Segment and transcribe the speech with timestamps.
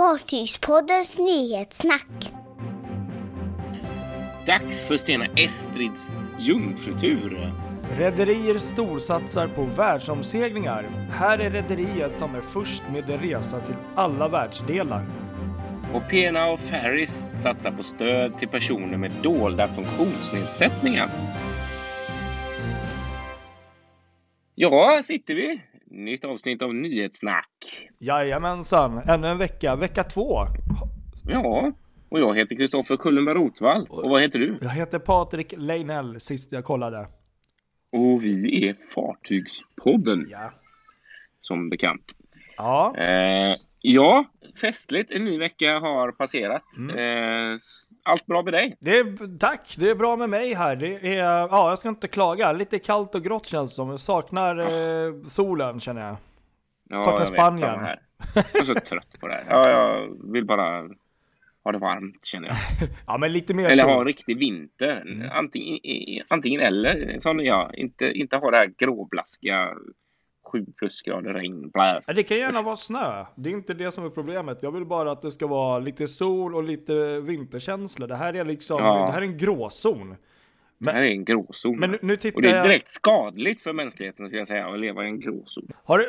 [0.00, 2.32] Fartygspoddens nyhetssnack.
[4.46, 7.52] Dags för Stena Estrids jungfrutur.
[7.98, 10.84] Rederier storsatsar på världsomseglingar.
[11.10, 15.02] Här är rederiet som är först med en resa till alla världsdelar.
[15.94, 21.10] Och Pena och Ferris satsar på stöd till personer med dolda funktionsnedsättningar.
[24.54, 25.60] Ja, här sitter vi.
[25.90, 27.88] Nytt avsnitt av Nyhetssnack.
[27.98, 30.46] Jajamensan, ännu en vecka, vecka två.
[31.28, 31.72] Ja,
[32.08, 33.86] och jag heter Kristoffer Kullenberg Rotvall.
[33.90, 34.58] Och vad heter du?
[34.60, 37.08] Jag heter Patrik Leinell sist jag kollade.
[37.92, 40.52] Och vi är Fartygspodden, Ja.
[41.40, 42.12] som bekant.
[42.56, 44.24] Ja, Eh, ja,
[44.60, 45.10] festligt.
[45.10, 46.62] En ny vecka har passerat.
[46.76, 46.98] Mm.
[47.52, 47.58] Eh,
[48.02, 48.76] allt bra med dig?
[48.80, 50.76] det är, tack, det är bra med mig här.
[50.76, 52.52] Det är, ja, jag ska inte klaga.
[52.52, 53.90] Lite kallt och grått känns det som.
[53.90, 56.16] Jag saknar eh, solen känner jag.
[56.88, 57.60] Ja, Saknar jag Spanien.
[57.60, 58.00] samma här.
[58.34, 59.44] Jag är så trött på det här.
[59.48, 60.88] Ja, jag vill bara
[61.64, 62.56] ha det varmt känner jag.
[63.06, 64.00] Ja, men lite mer Eller ha sol.
[64.00, 65.02] en riktig vinter.
[65.06, 65.28] Mm.
[65.32, 67.16] Antingen, i- antingen eller.
[67.20, 67.74] Som jag.
[67.74, 69.68] Inte, inte ha det här gråblaskiga
[70.52, 71.70] 7 plusgrader regn.
[71.70, 72.02] Blä.
[72.06, 73.24] Ja, Det kan gärna vara snö.
[73.34, 74.58] Det är inte det som är problemet.
[74.62, 78.06] Jag vill bara att det ska vara lite sol och lite vinterkänsla.
[78.06, 79.06] Det här är liksom, Ja.
[79.06, 80.16] det här är en gråzon.
[80.78, 81.78] Det här är en gråzon.
[81.78, 82.64] Men nu, nu och tittar det är jag.
[82.66, 85.68] direkt skadligt för mänskligheten skulle jag säga att leva i en gråzon.
[85.84, 86.04] Har det,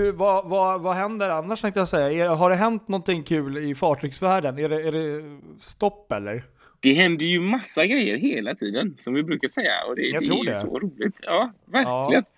[0.00, 2.34] hur, vad, vad, vad händer annars tänkte jag säga?
[2.34, 4.58] Har det hänt någonting kul i fartygsvärlden?
[4.58, 6.42] Är det, är det stopp eller?
[6.80, 10.28] Det händer ju massa grejer hela tiden som vi brukar säga och det, Jag det
[10.50, 11.16] är ju så roligt.
[11.22, 12.22] Ja, verkligen.
[12.22, 12.28] Eh,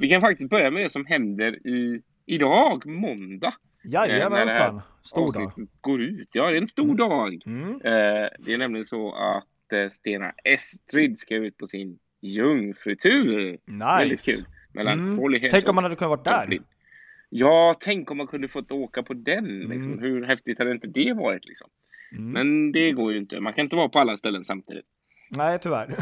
[0.00, 3.54] Vi kan faktiskt börja med det som händer i, idag, måndag.
[3.84, 5.52] Jajamensan, stor dag.
[5.80, 6.28] går ut.
[6.32, 7.42] Ja, det är en stor dag.
[7.46, 7.70] Mm.
[7.70, 13.58] Eh, Det är nämligen så att eh, Stena Estrid ska ut på sin jungfrutur.
[13.66, 14.32] Väldigt Nice.
[14.32, 14.44] kul.
[14.72, 15.18] Mellan Mm.
[15.18, 16.42] Holyhead Tänk om man hade kunnat vara där.
[16.46, 16.64] Dublin.
[17.30, 19.44] Ja, tänk om man kunde fått åka på den.
[19.44, 19.92] Liksom.
[19.92, 19.98] Mm.
[19.98, 21.46] Hur häftigt hade inte det varit?
[21.46, 21.68] Liksom?
[22.12, 22.30] Mm.
[22.30, 23.40] Men det går ju inte.
[23.40, 24.84] Man kan inte vara på alla ställen samtidigt.
[25.28, 25.94] Nej, tyvärr.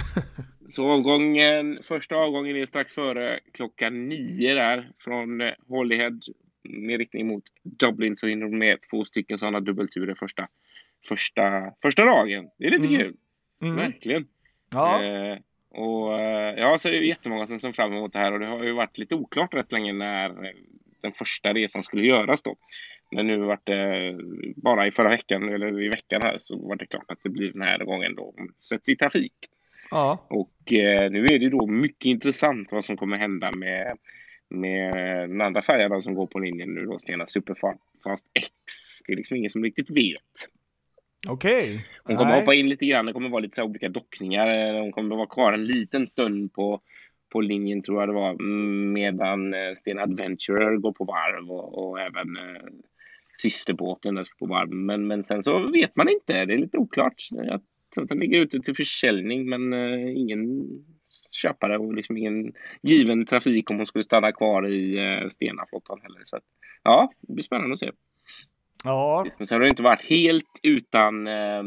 [0.68, 6.18] Så avgången, första avgången är strax före klockan nio där från Holyhead
[6.68, 10.48] med riktning mot Dublin så hinner de med två stycken sådana dubbelturer första,
[11.08, 12.48] första, första dagen.
[12.58, 13.00] Det är lite Mm.
[13.00, 13.14] kul,
[13.62, 13.76] Mm.
[13.76, 14.26] verkligen.
[14.72, 15.02] Ja.
[15.04, 15.38] Eh,
[15.70, 18.46] och eh, ja, så är det jättemånga som ser fram emot det här och det
[18.46, 20.52] har ju varit lite oklart rätt länge när
[21.02, 22.56] den första resan skulle göras då.
[23.10, 24.14] Men nu vart det
[24.56, 27.52] bara i förra veckan eller i veckan här så var det klart att det blir
[27.52, 28.34] den här gången då
[28.68, 29.34] sätts i trafik.
[29.90, 30.26] ja.
[30.30, 33.96] Och eh, nu är det ju då mycket intressant vad som kommer hända med,
[34.48, 34.94] med
[35.28, 38.52] den andra färjan som går på linjen nu då, Stena Superfast X.
[39.06, 40.48] Det är liksom ingen som riktigt vet.
[41.28, 41.86] Okej.
[42.04, 42.40] Hon kommer Nej.
[42.40, 44.80] hoppa in lite grann, det kommer vara lite så olika dockningar.
[44.80, 46.80] Hon kommer vara kvar en liten stund på,
[47.32, 48.42] på linjen tror jag det var,
[48.92, 52.62] medan eh, Stena Adventurer går på varv och, och även eh,
[53.36, 54.70] systerbåten där ska på varv.
[54.70, 57.28] Men, men sen så vet man inte, det är lite oklart.
[57.30, 57.60] Jag
[57.94, 60.68] tror att den ligger ute till försäljning men eh, ingen
[61.30, 62.52] köpare och liksom ingen
[62.82, 66.22] given trafik om hon skulle stanna kvar i eh, Stenaflottan heller.
[66.24, 66.44] Så att,
[66.82, 67.90] ja, det blir spännande att se.
[68.84, 69.22] Ja.
[69.24, 71.62] Liksom, men sen har det inte varit helt utan eh,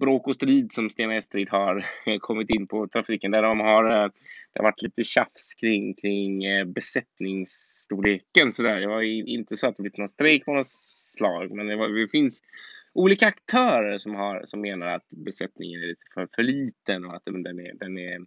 [0.00, 1.84] bråk och strid som Stena Estrid har
[2.18, 3.30] kommit in på trafiken.
[3.30, 4.10] Där de har, eh,
[4.52, 8.52] det har varit lite tjafs kring, kring eh, besättningsstorleken.
[8.52, 8.80] Så där.
[8.80, 10.66] Det var inte så att det blivit någon strejk på något
[11.16, 11.50] slag.
[11.50, 12.42] Men det, var, det finns
[12.94, 17.22] olika aktörer som, har, som menar att besättningen är lite för, för liten och att
[17.24, 18.18] den är, den är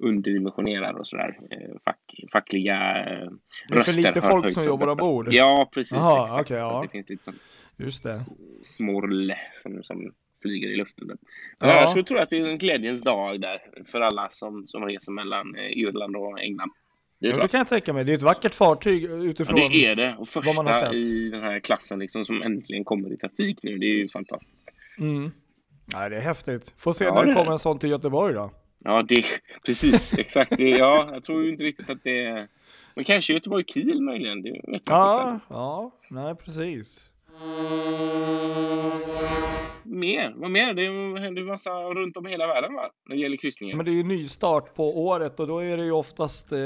[0.00, 1.38] underdimensionerad och sådär.
[1.50, 3.30] Eh, fack, fackliga eh,
[3.68, 5.32] Det är för lite folk som om jobbar ombord.
[5.32, 5.92] Ja, precis.
[5.92, 6.48] Jaha, exakt.
[6.48, 6.82] Så ja.
[6.82, 7.36] det finns lite sånt
[7.76, 8.14] Just det.
[8.62, 10.12] smorl som, som
[10.42, 11.08] flyger i luften.
[11.58, 11.66] Ja.
[11.66, 11.92] Ja.
[11.96, 15.54] Jag tror att det är en glädjens dag där för alla som, som reser mellan
[15.56, 16.70] eh, Irland och England.
[17.20, 18.04] Det, Ja, det kan jag tänka mig.
[18.04, 19.56] Det är ett vackert fartyg Ja, utifrån.
[19.56, 20.16] det är det.
[20.18, 20.94] Och vad man har första sett.
[20.94, 23.78] i den här klassen liksom, som äntligen kommer i trafik nu.
[23.78, 24.70] Det är ju fantastiskt.
[24.98, 25.30] Mm.
[25.92, 26.74] Nej, det är häftigt.
[26.76, 28.50] Får se Ja, när det kommer en sån till Göteborg då.
[28.84, 29.24] Ja, det,
[29.66, 30.12] precis.
[30.18, 30.56] Exakt.
[30.56, 32.48] Det, ja, jag tror inte riktigt att det är...
[32.94, 34.42] Men kanske Göteborg-Kiel möjligen.
[34.42, 34.92] Det vet inte.
[34.92, 37.10] Ja, ja, nej precis.
[39.82, 40.32] Mer?
[40.36, 40.74] Vad mer?
[40.74, 42.90] Det händer massa runt om i hela världen va?
[43.06, 43.76] När det gäller kryssningar.
[43.76, 46.58] Men det är ju nystart på året och då är det ju oftast, eh,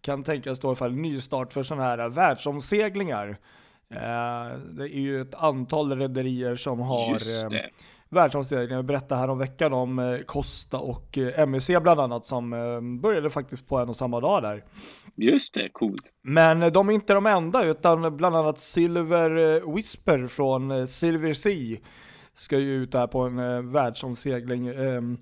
[0.00, 3.28] kan tänkas då i alla fall, nystart för sådana här världsomseglingar.
[3.90, 7.18] Eh, det är ju ett antal rederier som har
[8.12, 8.76] Världsomseglingar.
[8.76, 13.00] Jag berättade här om veckan om eh, Costa och eh, MEC bland annat som eh,
[13.00, 14.64] började faktiskt på en och samma dag där.
[15.16, 15.68] Just det.
[15.72, 16.02] Coolt.
[16.22, 21.78] Men de är inte de enda utan bland annat Silver Whisper från Silver Sea
[22.34, 24.66] ska ju ut där på en världsomsegling.
[24.66, 25.18] ehm,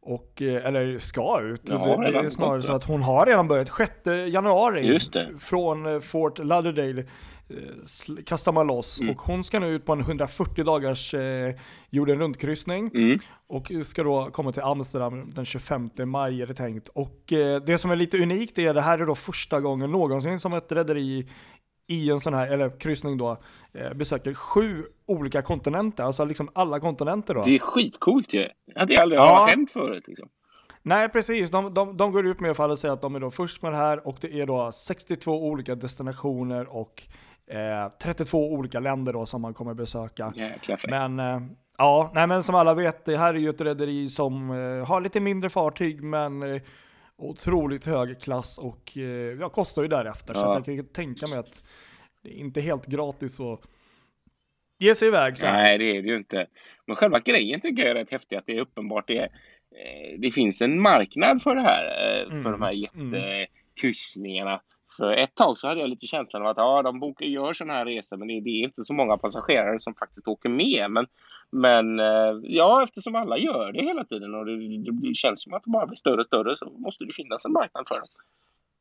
[0.00, 1.62] och, eller ska ut.
[1.70, 3.92] Ja, det, är snarare så att hon har redan börjat 6
[4.28, 4.98] januari
[5.38, 7.04] från Fort Lauderdale
[8.26, 9.00] kastar man loss.
[9.00, 9.10] Mm.
[9.14, 11.54] Och hon ska nu ut på en 140 dagars eh,
[11.90, 12.90] jorden runt-kryssning.
[12.94, 13.18] Mm.
[13.46, 16.88] Och ska då komma till Amsterdam den 25 maj är det tänkt.
[16.88, 19.90] Och eh, det som är lite unikt är att det här är då första gången
[19.90, 21.26] någonsin som ett rederi
[21.86, 23.38] i en sån här, eller kryssning då,
[23.72, 26.04] eh, besöker sju olika kontinenter.
[26.04, 27.42] Alltså liksom alla kontinenter då.
[27.42, 28.48] Det är skitcoolt ju.
[28.74, 29.36] Att det aldrig Ja.
[29.38, 30.28] har hänt förut liksom.
[30.82, 33.14] Nej precis, de, de, de går ut med i alla fall och säger att de
[33.14, 37.02] är då först med det här och det är då 62 olika destinationer och
[37.50, 40.32] eh, 32 olika länder då som man kommer besöka.
[40.36, 40.78] Jäkla.
[40.88, 41.48] Men eh,
[41.78, 45.00] ja, nej men som alla vet, det här är ju ett rederi som eh, har
[45.00, 46.62] lite mindre fartyg men eh,
[47.16, 49.02] otroligt hög klass och eh,
[49.40, 50.34] ja, kostar ju därefter.
[50.34, 50.48] Så Ja.
[50.48, 51.64] att jag kan ju tänka mig att
[52.22, 53.60] det är inte helt gratis att
[54.78, 55.46] ge sig iväg så.
[55.46, 56.46] Nej, det är det ju inte.
[56.86, 58.36] Men själva grejen tycker jag är rätt häftig.
[58.36, 61.84] Att det är uppenbart det, eh, det finns en marknad för det här.
[61.84, 63.46] eh, Mm, För de här mm.
[64.96, 67.72] För ett tag så hade jag lite känslan av att ja, de bokar, gör sådana
[67.72, 70.90] här resor men det, det är inte så många passagerare som faktiskt åker med.
[70.90, 71.06] Men,
[71.50, 74.56] men eh, ja, eftersom alla gör det hela tiden och det,
[75.08, 77.52] det känns som att det bara blir större och större så måste det finnas en
[77.52, 78.08] marknad för dem.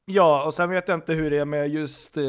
[0.08, 2.24] Ja, och sen vet jag inte hur det är med just eh,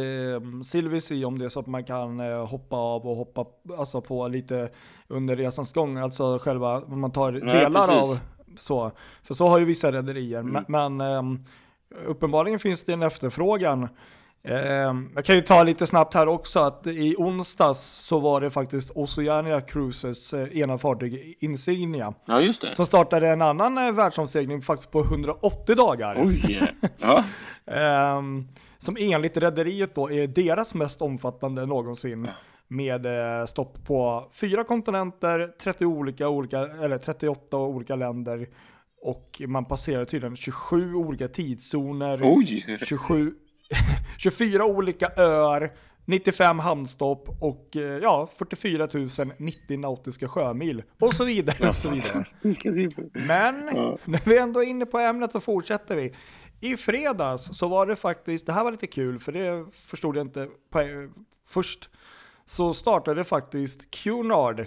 [0.64, 3.46] Silver Sea, om det är så att man kan eh, hoppa av och hoppa
[3.78, 4.68] alltså, på lite
[5.08, 7.94] under resans gång, alltså själva, om man tar delar precis.
[7.94, 8.18] av
[8.58, 8.92] så.
[9.22, 10.52] För så har ju vissa rederier, Mm.
[10.68, 11.44] men, men ehm,
[12.06, 13.88] uppenbarligen finns det en efterfrågan.
[14.44, 18.50] Ehm, jag kan ju ta lite snabbt här också att i onsdags så var det
[18.50, 22.76] faktiskt Oceania Cruises eh, ena fartyg Insignia Ja, just det.
[22.76, 26.16] som startade en annan eh, världsomsegling faktiskt på 180 dagar.
[26.26, 26.60] Oj!
[26.98, 27.24] Ja,
[27.74, 28.48] Ehm,
[28.78, 32.28] som enligt rederiet då är deras mest omfattande någonsin.
[32.68, 38.48] Med eh, stopp på fyra kontinenter, 30 olika, olika, eller 38 olika länder.
[39.06, 42.78] Och man passerar tydligen 27 olika tidszoner, oj!
[42.86, 43.34] 27,
[44.18, 45.72] 24 olika öar,
[46.04, 48.88] 95 hamnstopp och eh, ja, 44
[49.38, 50.82] 090 nautiska sjömil.
[51.00, 52.24] Och så vidare och så vidare.
[53.12, 53.98] Men Ja.
[54.04, 56.14] när vi ändå är inne på ämnet så fortsätter vi.
[56.60, 60.26] I fredags så var det faktiskt, det här var lite kul för det förstod jag
[60.26, 61.08] inte på,
[61.48, 61.90] först.
[62.44, 64.66] Så startade faktiskt Cunard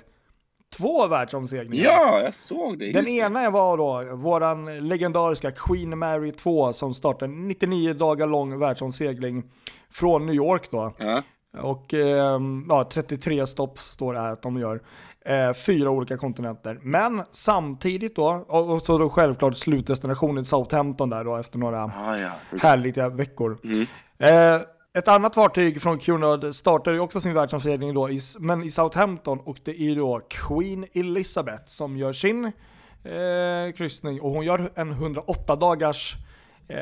[0.78, 1.86] två världsomseglingar.
[1.86, 2.86] Ja, jag såg det.
[2.86, 3.12] Den just det.
[3.12, 9.44] ena var då våran legendariska Queen Mary 2 som startade en 99 dagar lång världsomsegling
[9.92, 10.94] från New York då.
[10.98, 11.24] Ja.
[11.62, 14.82] Och ehm, ja, 33 stopp står det här att de gör.
[15.26, 16.80] Eh, fyra olika kontinenter.
[16.82, 22.18] Men samtidigt då, och, och så då självklart slutdestinationen Southampton där då efter några Ah,
[22.18, 22.32] ja.
[22.62, 23.58] härliga veckor.
[23.64, 23.82] Mm.
[24.20, 24.62] Eh,
[25.00, 29.40] ett annat fartyg från Cunard startade ju också sin världsomsegling då, i, men i Southampton
[29.40, 34.72] och det är ju då Queen Elizabeth som gör sin eh, kryssning och hon gör
[34.76, 36.16] en 108 dagars
[36.68, 36.78] eh,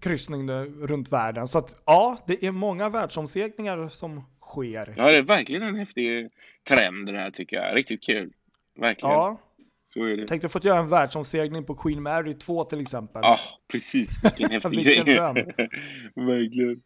[0.00, 0.50] kryssning
[0.86, 1.48] runt världen.
[1.48, 4.94] Så att ja, det är många världsomseglingar som sker.
[4.96, 6.30] Ja, det är verkligen en häftig
[6.68, 7.76] trend det här tycker jag.
[7.76, 8.32] Riktigt kul.
[8.78, 9.14] Verkligen.
[9.14, 9.40] Ja,
[9.94, 10.26] Så är det.
[10.26, 13.20] tänkte fått göra en världsomsegling på Queen Mary 2 till exempel.
[13.24, 13.36] Ja,
[13.72, 14.24] precis.
[14.24, 15.16] Vilken häftig Vilken grej.
[16.14, 16.82] verkligen.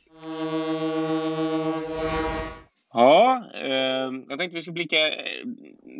[2.92, 4.96] Ja, eh, jag tänkte vi skulle blicka,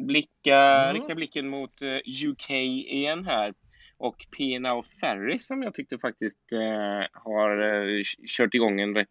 [0.06, 0.94] blicka Mm.
[0.94, 3.54] rikta blicken mot eh, UK igen här.
[3.98, 8.02] Och P&O Ferry som jag tyckte faktiskt eh, har eh,
[8.38, 9.08] kört igång en rätt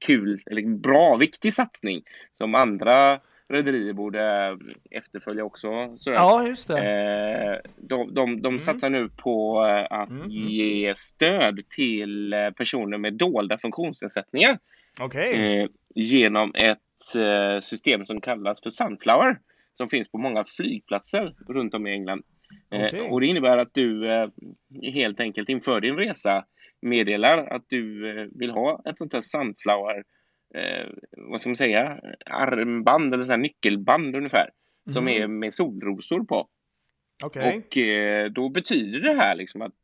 [0.00, 2.02] kul, eller bra, viktig satsning
[2.38, 3.20] som andra
[3.50, 4.58] rederier borde
[4.90, 5.92] efterfölja också.
[5.96, 6.78] Så Ja, just det.
[6.78, 8.58] Eh, de, de, de Mm.
[8.58, 14.58] satsar nu på eh, att Mm, ge stöd till eh, personer med dolda funktionsnedsättningar
[15.34, 16.78] eh, genom ett
[17.16, 19.38] eh, system som kallas för Sunflower
[19.74, 22.22] som finns på många flygplatser runt om i England.
[22.70, 23.00] Eh, Okej.
[23.00, 24.28] och det innebär att du eh,
[24.92, 26.44] helt enkelt inför din resa
[26.82, 30.04] meddelar att du eh, vill ha ett sånt här Sunflower
[30.54, 34.50] eh, vad ska man säga, armband eller så här nyckelband ungefär
[34.90, 35.22] som Mhm.
[35.22, 36.48] är med solrosor på.
[37.24, 37.56] Okej.
[37.56, 39.74] Och eh, då betyder det här liksom att,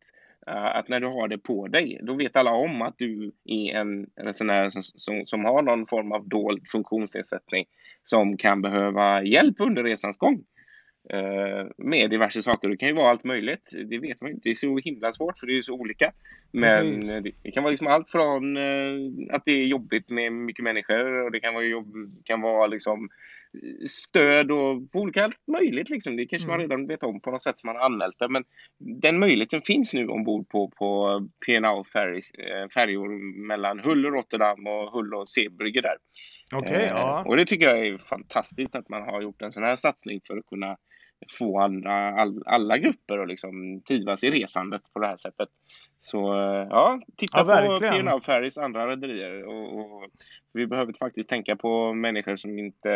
[0.46, 3.74] eh, att när du har det på dig, då vet alla om att du är
[3.74, 7.64] en, en sån här som, som, som har någon form av dold funktionsnedsättning
[8.02, 10.44] som kan behöva hjälp under resans gång.
[11.10, 12.68] Eh, med diverse saker.
[12.68, 13.68] Det kan ju vara allt möjligt.
[13.70, 14.48] Det vet man ju inte.
[14.48, 16.12] Det är så himla svårt för det är ju så olika.
[16.52, 17.12] Men Precis.
[17.12, 18.94] eh, det, kan vara liksom allt från eh,
[19.30, 21.94] att det är jobbigt med mycket människor och det kan vara, jobb,
[22.24, 23.08] kan vara liksom
[23.88, 25.90] stöd och på olika allt möjligt.
[25.90, 26.16] Liksom.
[26.16, 26.70] Det kanske man Mm.
[26.70, 28.28] redan vet om på något sätt som man har anmält det.
[28.28, 28.44] Men
[28.78, 33.08] den möjligheten finns nu ombord på, på eh, färjor
[33.46, 35.96] mellan Hull och Rotterdam och Hull och Zeebrugge där.
[36.54, 37.24] Okej, Eh, ja.
[37.26, 40.36] Och det tycker jag är fantastiskt att man har gjort en sån här satsning för
[40.36, 40.76] att kunna
[41.38, 45.48] få andra, all, alla grupper att liksom trivas i resandet på det här sättet.
[46.00, 47.80] Så eh, ja, titta Ja, på.
[47.80, 49.46] P&O Ferries andra rederier.
[49.46, 50.10] Och, och
[50.52, 52.88] vi behöver faktiskt tänka på människor som inte,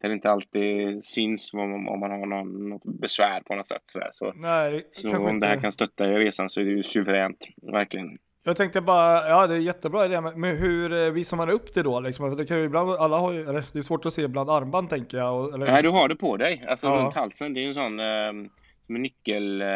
[0.00, 3.82] där det inte alltid syns om, om man har någon, något besvär på något sätt.
[4.10, 5.62] Så, Nej, så om det här inte.
[5.62, 8.18] kan stötta i resan så är det ju suveränt, verkligen.
[8.46, 11.82] Jag tänkte bara, ja det är jättebra idé, men hur eh, visar man upp det
[11.82, 12.30] då liksom?
[12.30, 14.90] För det kan ju ibland, alla har ju, det är svårt att se bland armband
[14.90, 15.54] tänker jag.
[15.54, 16.92] Eller, Nej, du har det på dig, alltså Ja.
[16.92, 17.54] runt halsen.
[17.54, 18.50] Det är ju en sån eh,
[18.86, 19.68] som en nyckel, eh,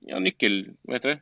[0.00, 1.18] ja nyckel, vad heter det?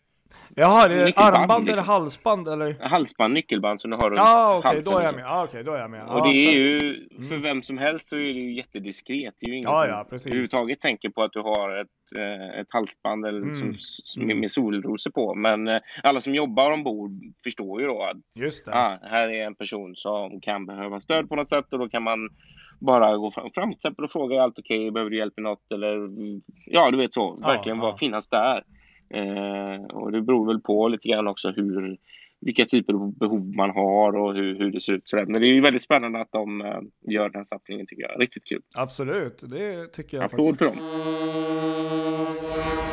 [0.56, 1.68] Jaha, det är armband liksom.
[1.73, 2.76] eller halsband eller?
[2.80, 4.92] Halsband, nyckelband som du har runt Ja okej, halsen.
[4.92, 5.16] då är jag liksom.
[5.23, 5.30] med.
[5.30, 6.02] Ja, okej, då är jag med.
[6.09, 9.35] Och ja, det är för- ju, för vem som helst så är det ju jättediskret.
[9.40, 10.26] Det är ju ingen Ja, som ja, precis.
[10.26, 13.54] överhuvudtaget tänker på att du har ett, eh, ett halsband eller Mm.
[13.54, 15.35] som, som, med, med solrosor på.
[15.35, 17.11] Men eh, alla som jobbar ombord
[17.44, 21.49] förstår ju då att ah, här är en person som kan behöva stöd på något
[21.49, 22.18] sätt och då kan man
[22.80, 25.73] bara gå fram, fram till exempel och fråga allt okej, behöver du hjälp med något
[25.75, 26.09] eller
[26.66, 27.82] ja, du vet så, verkligen ja.
[27.82, 28.62] bara finnas där.
[29.12, 31.97] Eh, och det beror väl på lite grann också hur
[32.40, 35.12] vilka typer av behov man har och hur, hur det ser ut.
[35.12, 36.78] Men det är ju väldigt spännande att de eh,
[37.12, 38.21] gör den här satsningen tycker jag.
[38.21, 38.62] Riktigt kul.
[38.75, 40.76] Absolut, det tycker jag Applåd för dem.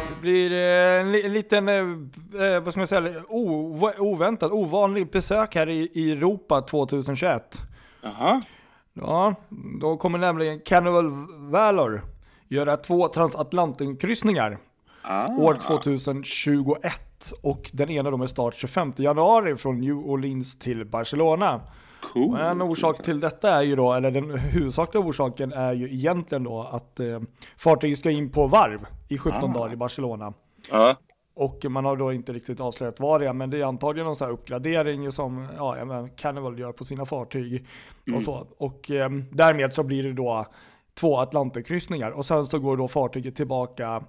[0.10, 5.12] Det blir eh, en li- liten, eh, eh, vad ska man säga, ov oväntat, ovanlig
[5.12, 7.58] besök här i, i Europa 2021.
[8.02, 8.42] Jaha.
[8.94, 9.36] Ja,
[9.82, 11.12] då kommer nämligen Carnival
[11.52, 12.02] Valor
[12.48, 14.58] göra två transatlantenkryssningar
[15.12, 15.28] Ah.
[15.38, 21.62] år 2021 och den ena då med start 25 januari från New Orleans till Barcelona.
[22.02, 22.34] Cool.
[22.34, 26.44] Och en orsak till detta är ju då, eller den huvudsakliga orsaken är ju egentligen
[26.44, 27.20] då att eh,
[27.58, 29.48] fartyget ska in på varv i 17 Ah.
[29.54, 30.34] dagar i Barcelona.
[30.72, 30.96] Ja.
[31.34, 34.16] Och man har då inte riktigt avslöjat vad det är, men det är antagligen någon
[34.16, 35.76] sån här uppgradering som ja,
[36.16, 37.66] Carnival gör på sina fartyg
[38.16, 38.48] och så.
[38.58, 40.46] Och eh, därmed så blir det då
[40.94, 44.04] två Atlantenkryssningar och sen så går då fartyget tillbaka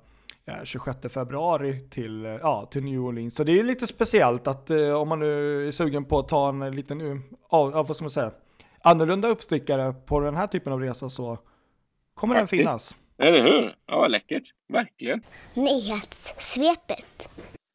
[0.65, 3.35] 26 februari till, eh, ja, till New Orleans.
[3.35, 6.49] Så det är lite speciellt att eh, om man nu är sugen på att ta
[6.49, 8.33] en liten, ja, vad ska man säga,
[8.83, 11.39] annorlunda uppstickare på den här typen av resa så
[12.15, 12.51] kommer Faktiskt.
[12.51, 12.95] den finnas.
[13.19, 13.77] Eller hur?
[13.87, 14.43] Ja, läckert.
[14.69, 15.23] Verkligen.
[15.55, 17.29] Nyhetssvepet.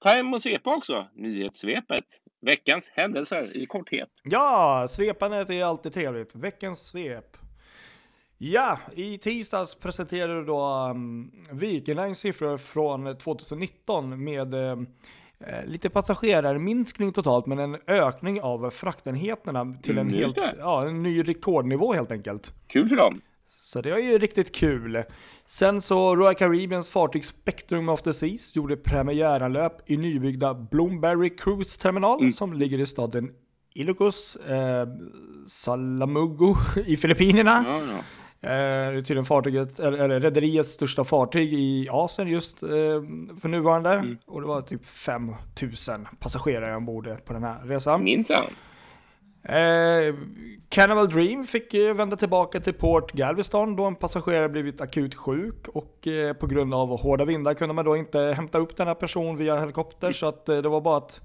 [0.03, 1.07] Time och svepa också.
[1.13, 2.03] Nyhetssvepet.
[2.41, 4.09] Veckans händelser i korthet.
[4.23, 6.35] Ja, svepandet är alltid trevligt.
[6.35, 7.37] Veckans svep.
[8.37, 14.71] Ja, i tisdags presenterade då um, Viking Line siffror från 2019 med eh,
[15.39, 21.03] eh, lite passagerarminskning totalt, men en ökning av fraktenheterna till en, Mm, helt, ja, en
[21.03, 22.53] ny rekordnivå helt enkelt.
[22.67, 23.21] Kul för dem.
[23.47, 25.03] Så det är ju riktigt kul.
[25.45, 31.79] Sen så Royal Caribbeans fartyg Spectrum of the Seas gjorde premiäranlöp i nybyggda Bloomberry Cruise
[31.81, 32.31] Terminal Mm.
[32.31, 33.31] som ligger i staden
[33.73, 34.87] Ilocos, eh,
[35.47, 37.63] Salamugo i Filippinerna.
[37.67, 37.99] Ja, ja.
[38.41, 42.69] Eh, det är tydligen fartyget, eller, rederiets största fartyg i Asien just eh,
[43.41, 43.91] för nuvarande.
[43.91, 44.17] Mm.
[44.25, 48.03] Och det var typ 5000 passagerare ombord på den här resan.
[48.03, 48.43] Minsann.
[49.43, 50.15] Eh,
[50.69, 55.67] Carnival Dream fick eh, vända tillbaka till Port Galveston då en passagerare blivit akut sjuk
[55.67, 58.95] och eh, på grund av hårda vindar kunde man då inte hämta upp den här
[58.95, 61.21] personen via helikopter så att eh, det var bara att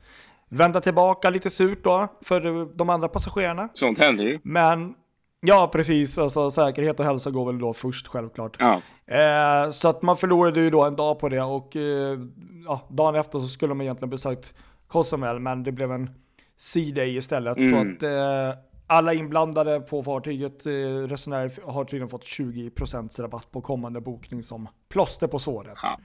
[0.49, 3.69] vända tillbaka lite surt då för de andra passagerarna.
[3.73, 4.39] Sånt händer ju.
[4.43, 4.95] Men
[5.41, 8.57] ja, precis, alltså säkerhet och hälsa går väl då först självklart.
[8.59, 8.81] Ja.
[9.17, 12.19] Eh, så att man förlorade ju då en dag på det och eh,
[12.67, 14.55] ja, dagen efter så skulle man egentligen besökt
[14.89, 16.11] Cozumel men det blev en
[16.57, 17.55] C-day istället.
[17.57, 17.93] Så Mm.
[17.97, 20.71] att eh, alla inblandade på fartyget, eh,
[21.09, 25.79] resenärer, har tydligen fått 20% rabatt på kommande bokning som plåster på såret.
[25.83, 25.99] Ja.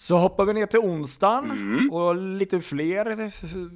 [0.00, 1.92] Så hoppar vi ner till onsdagen Mm.
[1.92, 3.32] och lite fler,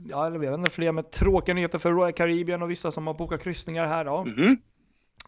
[0.08, 3.14] ja jag vet inte, fler med tråkiga nyheter för Royal Caribbean och vissa som har
[3.14, 4.24] bokat kryssningar här då.
[4.24, 4.56] Mhm.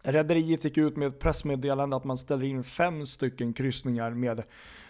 [0.05, 4.43] Rederiet gick ut med ett pressmeddelande att man ställer in fem stycken kryssningar med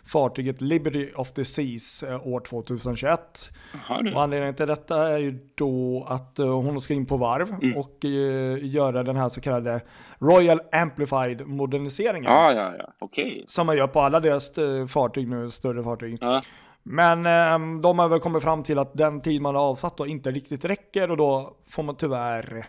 [0.06, 3.52] fartyget Liberty of the Seas eh, år 2021.
[3.74, 4.14] Jaha du.
[4.14, 7.78] Och anledningen till detta är ju då att eh, hon ska in på varv Mm.
[7.78, 9.82] och eh, göra den här så kallade
[10.20, 12.32] Royal Amplified moderniseringen.
[12.32, 12.94] Ja, ja, ja.
[13.00, 13.44] Okej.
[13.48, 14.52] Som man gör på alla deras
[14.90, 16.18] fartyg nu, större fartyg.
[16.22, 16.42] Ja.
[16.84, 20.08] Men eh, de har väl kommit fram till att den tid man har avsatt då
[20.08, 22.66] inte riktigt räcker och då får man tyvärr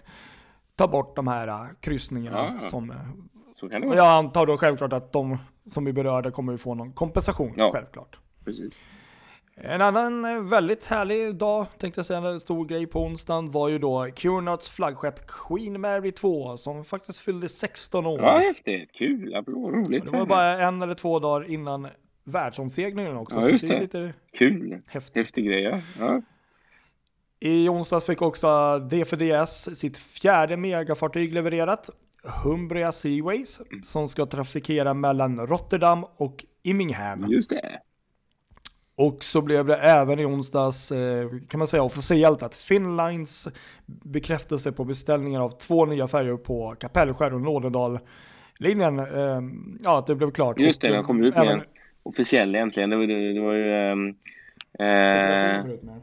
[0.77, 2.59] ta bort de här eh, kryssningarna.
[2.63, 2.69] Ja.
[2.69, 2.93] Som,
[3.55, 3.97] Så kan det vara.
[3.97, 5.39] jag antar då självklart att de
[5.71, 7.71] som är berörda kommer ju få någon kompensation, Ja.
[7.73, 8.19] självklart.
[8.45, 8.79] Precis.
[9.59, 13.69] En annan eh, väldigt härlig dag, tänkte jag säga, en stor grej på onsdagen var
[13.69, 18.21] ju då Cunards flaggskepp Queen Mary 2 som faktiskt fyllde 16 år.
[18.21, 18.93] Ja, häftigt.
[18.93, 19.35] Kul.
[19.35, 19.75] Applåd.
[19.75, 20.05] Roligt.
[20.07, 21.89] Och det var bara en eller två dagar innan
[22.25, 23.81] världsomseglingen också, Ja, just det det.
[23.81, 24.81] lite Kul.
[24.87, 25.17] häftigt.
[25.17, 25.63] Häftig grej,
[25.99, 26.23] ja.
[27.41, 31.91] I onsdags fick också DFDS sitt fjärde megafartyg levererat.
[32.45, 37.27] Humbria Seaways som ska trafikera mellan Rotterdam och Immingham.
[37.29, 37.81] Just det.
[38.97, 43.49] Och så blev det även i onsdags, eh, kan man säga officiellt, att Finnlines
[43.87, 47.99] bekräftelse på beställningar av två nya färjor på Kapellskär och Nådendal
[48.59, 49.41] linjen, eh,
[49.81, 50.59] ja att det blev klart.
[50.59, 51.63] Just det, den kom ut med en
[52.03, 52.91] officiell egentligen.
[52.91, 53.73] Det var, det, det var ju...
[53.73, 54.15] ehm,
[54.79, 54.87] eh,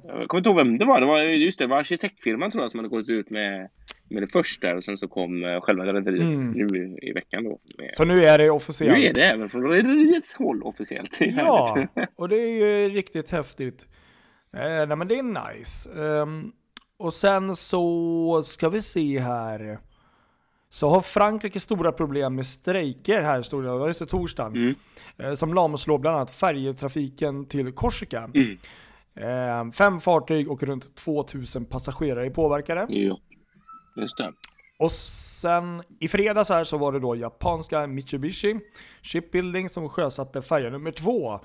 [0.08, 1.00] jag kommer inte ihåg vem det var.
[1.00, 3.70] Det var just det, det var arkitektfirman tror jag som hade gått ut med,
[4.10, 6.52] med det först där och sen så kom eh, själva rederiet Mm.
[6.52, 6.66] nu
[7.02, 7.60] i, i veckan då.
[7.78, 8.98] Med, Så nu är det officiellt.
[8.98, 11.18] nu är det även från rederiets håll officiellt.
[11.20, 13.88] Ja, och det är ju riktigt häftigt.
[14.58, 15.90] Eh, nej men det är nice.
[16.04, 16.52] Ehm,
[17.00, 19.78] och sen så ska vi se här.
[20.74, 24.56] Så har Frankrike stora problem med strejker här, stod det, det just i torsdagen.
[24.56, 24.76] Mm.
[25.18, 28.30] Eh, som lamslår bland annat färjetrafiken till Korsika.
[28.34, 28.58] Mm.
[29.16, 32.86] Eh, fem fartyg och runt 2000 passagerare är påverkade.
[32.90, 33.20] Ja,
[33.96, 34.34] just det.
[34.80, 38.60] Och sen i fredags här så var det då japanska Mitsubishi
[39.02, 41.40] Shipbuilding som sjösatte färja nummer två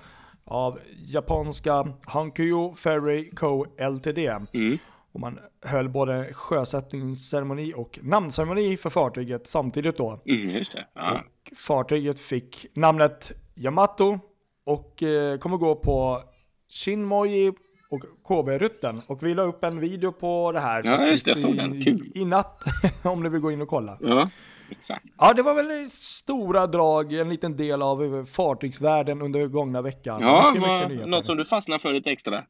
[0.44, 4.18] av japanska Hankyu Ferry Co Ltd.
[4.52, 4.78] Mm.
[5.12, 10.21] Och man höll både sjösättningsceremoni och namnceremoni för fartyget samtidigt då.
[10.27, 10.87] Mm, just det.
[10.95, 11.12] Ja.
[11.50, 14.19] Och fartyget fick namnet Yamato
[14.65, 16.23] och eh, kommer gå på
[16.71, 17.53] Shinmoji
[17.91, 19.03] och KB-rutten.
[19.07, 21.83] Och vi la upp en video på det här Ja, just det, jag såg den.
[21.83, 22.12] Kul.
[22.15, 22.65] i natt
[23.05, 23.99] om ni vill gå in och kolla.
[24.00, 24.29] ja,
[24.71, 25.05] exakt.
[25.19, 30.21] Ja, det var väl i stora drag en liten del av fartygsvärlden under gångna veckan.
[30.23, 32.43] Ja, mycket, vad- mycket något som du fastnar för lite extra.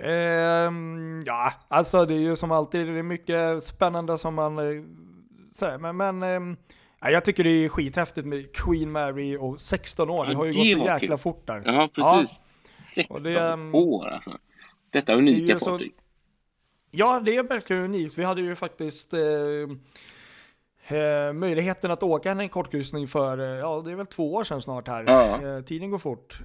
[0.00, 4.82] Ehm, ja, alltså det är ju som alltid, det är mycket spännande som man eh,
[5.54, 6.56] säger, men, men ehm,
[7.00, 10.26] ja, jag tycker det är skithäftigt med Queen Mary och 16 år.
[10.26, 11.18] Ja, det har ju det gått så jäkla kul.
[11.18, 11.62] fort där.
[11.66, 12.42] Ja, precis.
[12.76, 14.30] 16 Och det, ehm, år alltså.
[14.90, 15.92] Detta det unika så- fartyg.
[16.90, 18.18] Ja, det är verkligen unikt.
[18.18, 19.20] Vi hade ju faktiskt eh,
[20.98, 24.62] eh, möjligheten att åka en kortkryssning för, eh, ja det är väl två år sedan
[24.62, 25.04] snart här.
[25.06, 25.56] Ja.
[25.56, 26.40] Eh, tiden går fort.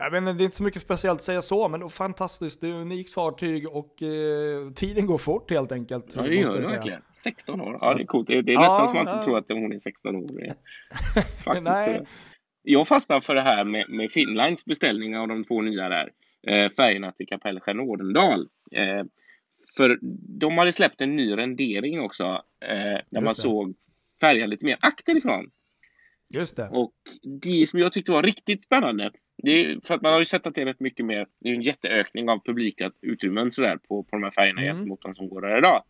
[0.00, 2.60] Jag inte, det är inte så mycket speciellt att säga så, men fantastiskt.
[2.60, 6.16] Det är ett unikt fartyg och eh, tiden går fort helt enkelt.
[6.16, 7.02] Ja, det gör det verkligen.
[7.12, 7.78] 16 år.
[7.78, 8.28] Så- Ja, det är coolt.
[8.28, 10.22] Det är, det är Ja, nästan som man inte tror att hon är 16 år.
[11.44, 11.62] Faktiskt.
[11.62, 11.94] Nej.
[11.94, 12.02] eh,
[12.62, 16.10] Jag fastnar för det här med, med Finnlines beställning av de två nya där.
[16.46, 18.48] Eh, färgerna till Kapellskär Nordendal.
[18.72, 19.04] Eh,
[19.76, 19.98] för
[20.40, 22.24] de hade släppt en ny rendering också.
[22.24, 22.74] Eh,
[23.10, 23.34] där man det.
[23.34, 23.74] såg
[24.20, 25.50] färjan lite mer akterifrån.
[26.34, 26.68] Just det.
[26.68, 26.92] Och
[27.42, 29.10] det som jag tyckte var riktigt spännande,
[29.42, 31.54] är för att man har ju sett att det är rätt mycket mer, det är
[31.54, 34.76] en jätteökning av publika utrymmen sådär på, på de här färgerna Mm.
[34.76, 35.82] gentemot de som går där idag.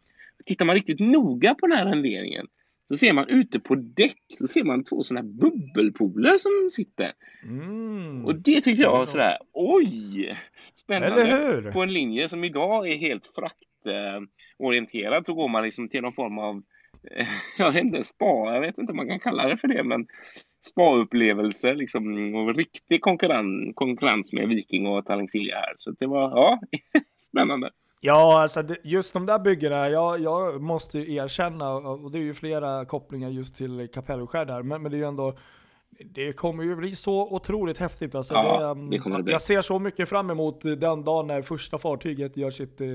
[0.46, 2.46] Tittar man riktigt noga på den här renderingen
[2.88, 7.12] så ser man ute på däck så ser man två sådana här bubbelpooler som sitter.
[7.42, 8.24] Mm.
[8.24, 10.38] Och det tyckte jag var sådär, oj!
[10.74, 11.70] Spännande.
[11.72, 16.38] På en linje som idag är helt fraktorienterad så går man liksom till någon form
[16.38, 16.62] av,
[17.58, 20.06] jag vet inte, spa, jag vet inte om man kan kalla det för det, men
[20.66, 25.74] spa-upplevelse liksom och riktig konkurrens, konkurrens med Viking och Tallingsilja här.
[25.78, 26.60] Så det var, ja,
[27.30, 27.70] spännande.
[28.00, 32.34] Ja, alltså just de där byggena, jag, jag måste ju erkänna, och det är ju
[32.34, 35.34] flera kopplingar just till Kapellskär där, men, men det är ju ändå,
[36.04, 38.14] det kommer ju bli så otroligt häftigt.
[38.14, 39.32] Alltså Ja, det, det kommer det bli.
[39.32, 42.88] Jag ser så mycket fram emot den dagen när första fartyget gör sitt eh,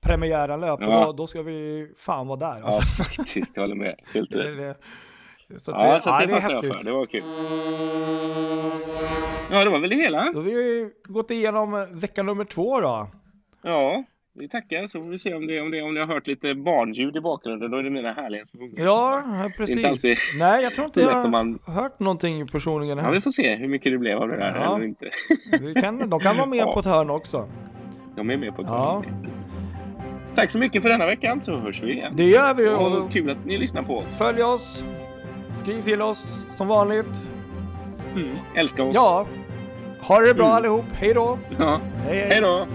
[0.00, 1.04] premiäranlöp, Ja.
[1.06, 2.58] då, då ska vi fan vara där.
[2.60, 3.02] Ja, Alltså.
[3.04, 3.94] faktiskt, jag håller med.
[4.14, 4.80] Helt rätt.
[5.50, 6.84] Det, så Ja, det, så ja, det det jag för.
[6.84, 7.22] Det var kul.
[9.50, 10.24] Ja, det var väl det hela.
[10.32, 13.08] Då har vi gått igenom vecka nummer två då.
[13.62, 16.26] Ja, vi tackar så får vi se om, det, om, det, om ni har hört
[16.26, 17.70] lite barnljud i bakgrunden.
[17.70, 18.68] Då är det mina härliga små.
[18.76, 19.84] Ja, ja, precis.
[19.84, 23.10] alltid Nej, jag tror inte jag om man- har hört någonting personligen Ja, här.
[23.12, 24.76] vi får se hur mycket det blev av det där Ja.
[24.76, 25.10] eller inte.
[25.60, 26.72] Vi kan, de kan vara med Ja.
[26.72, 27.48] på ett hörn också.
[28.16, 29.02] De är med på ett Ja.
[29.04, 29.22] hörn.
[29.26, 29.60] Precis.
[30.34, 32.12] Tack så mycket för denna veckan så hörs vi igen.
[32.16, 34.04] Det gör vi Och och kul att ni lyssnar på oss.
[34.18, 34.84] följ oss.
[35.56, 37.22] Skriv till oss som vanligt.
[38.14, 38.28] Mm.
[38.54, 38.94] Älskar oss.
[38.94, 39.26] Ja,
[40.00, 40.56] ha det bra Mm.
[40.56, 40.84] allihop.
[40.94, 41.38] Hej då.
[41.58, 41.80] ja.
[42.06, 42.66] Hej, Hej då!